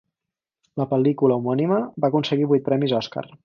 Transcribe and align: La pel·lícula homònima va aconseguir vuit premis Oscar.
La 0.81 0.87
pel·lícula 0.93 1.37
homònima 1.41 1.77
va 2.05 2.13
aconseguir 2.13 2.49
vuit 2.53 2.69
premis 2.71 2.97
Oscar. 3.03 3.29